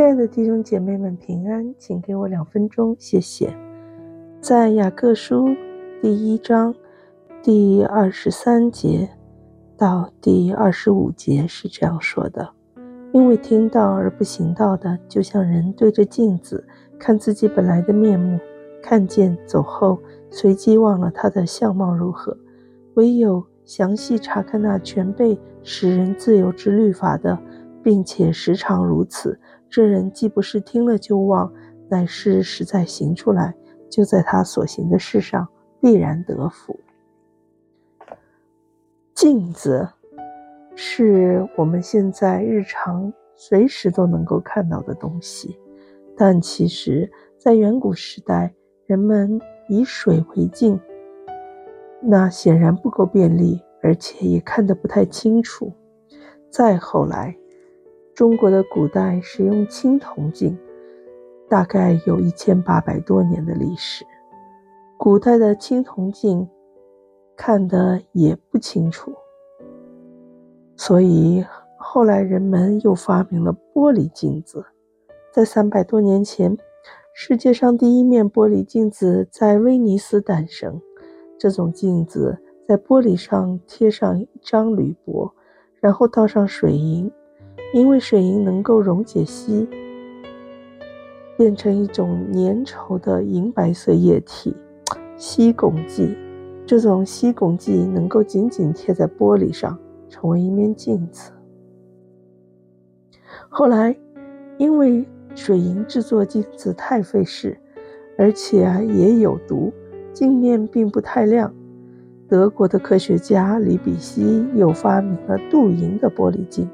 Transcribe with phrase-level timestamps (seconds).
[0.00, 3.54] 亲爱的弟兄姐妹们，平安，请给我两分钟，谢谢。
[4.40, 5.54] 在雅各书
[6.00, 6.74] 第一章
[7.42, 9.10] 第二十三节
[9.76, 12.50] 到第二十五节是这样说的：
[13.12, 16.66] 因为听到而不行道的，就像人对着镜子
[16.98, 18.40] 看自己本来的面目，
[18.82, 19.98] 看见走后，
[20.30, 22.34] 随即忘了他的相貌如何；
[22.94, 27.38] 唯有详细查看那全被使人自由之律法的，
[27.82, 29.38] 并且时常如此。
[29.70, 31.52] 这人既不是听了就忘，
[31.88, 33.54] 乃是实在行出来，
[33.88, 35.46] 就在他所行的事上
[35.80, 36.78] 必然得福。
[39.14, 39.88] 镜子
[40.74, 45.56] 是我们现在日常随时都能够看到的东西，
[46.16, 48.52] 但其实，在远古时代，
[48.86, 50.80] 人们以水为镜，
[52.02, 55.72] 那显然不够便利，而且也看得不太清楚。
[56.50, 57.36] 再后来，
[58.20, 60.54] 中国的古代使用青铜镜，
[61.48, 64.04] 大概有一千八百多年的历史。
[64.98, 66.46] 古代的青铜镜
[67.34, 69.10] 看得也不清楚，
[70.76, 71.42] 所以
[71.78, 74.66] 后来人们又发明了玻璃镜子。
[75.32, 76.58] 在三百多年前，
[77.14, 80.78] 世界上第一面玻璃镜子在威尼斯诞生。
[81.38, 85.32] 这种镜子在玻璃上贴上一张铝箔，
[85.80, 87.10] 然后倒上水银。
[87.72, 89.68] 因为水银能够溶解锡，
[91.36, 94.54] 变成一种粘稠的银白色液体——
[95.16, 96.16] 锡汞剂。
[96.66, 101.30] 这种锡汞剂能够紧紧贴在玻璃上，成为一面镜子。
[103.48, 103.96] 后来，
[104.58, 105.04] 因为
[105.34, 107.56] 水银制作镜子太费事，
[108.18, 109.72] 而且也有毒，
[110.12, 111.52] 镜面并不太亮。
[112.28, 116.68] 德国的科学家李比希又发明了镀银的玻璃镜。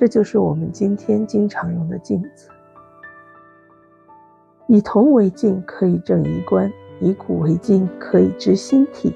[0.00, 2.48] 这就是我们今天经常用的镜子。
[4.66, 6.70] 以铜为镜，可以正衣冠；
[7.02, 9.12] 以古为镜，可以知兴替；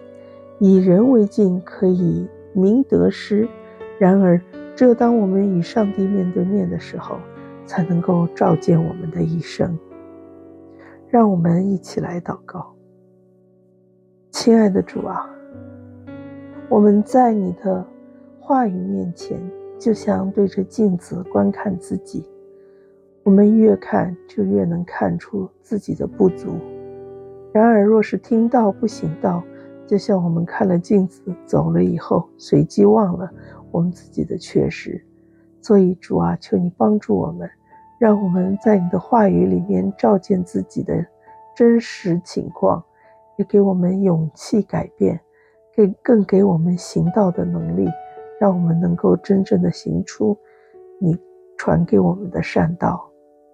[0.59, 3.49] 以人为镜，可以明得失。
[3.99, 4.39] 然而，
[4.77, 7.17] 只有当我们与上帝面对面的时候，
[7.65, 9.79] 才能够照见我们的一生。
[11.09, 12.75] 让我们一起来祷告。
[14.31, 15.31] 亲爱的主啊，
[16.69, 17.87] 我们在你的
[18.39, 19.41] 话语面前。
[19.85, 22.27] 就像对着镜子观看自己，
[23.23, 26.57] 我们越看就越能看出自己的不足。
[27.53, 29.45] 然而，若是听到不行道，
[29.87, 33.31] 就像我们看了镜子走了以后，随即忘了
[33.71, 35.05] 我们自己的缺失。
[35.61, 37.47] 所以，主啊，求你帮助我们，
[38.01, 41.05] 让我们在你的话语里面照见自己的
[41.55, 42.83] 真实情况，
[43.37, 45.21] 也给我们勇气改变，
[45.77, 47.87] 给更给我们行道的能力。
[48.41, 50.37] 让我们能够真正的行出
[51.01, 51.17] 你
[51.57, 53.09] 传给我们的善道，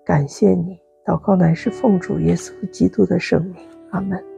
[0.04, 3.54] 感谢你，祷告乃是奉主耶稣基督的圣名，
[3.90, 4.29] 阿门。